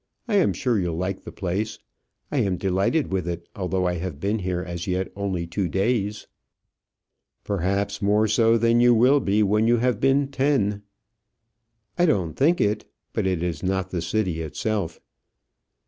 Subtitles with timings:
[0.27, 1.77] I am sure you'll like the place.
[2.31, 6.25] I am delighted with it, although I have been here as yet only two days."
[7.43, 10.81] "Perhaps more so than you will be when you have been ten."
[11.99, 12.91] "I don't think it.
[13.13, 14.99] But it is not the city itself."